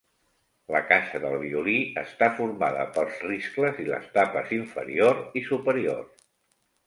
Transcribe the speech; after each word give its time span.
La 0.75 0.79
caixa 0.91 1.19
del 1.25 1.35
violí 1.41 1.75
està 2.03 2.29
formada 2.39 2.85
pels 2.95 3.21
riscles 3.27 3.81
i 3.85 3.87
les 3.91 4.07
tapes 4.15 4.53
inferior 4.59 5.19
i 5.43 5.45
superior. 5.51 6.03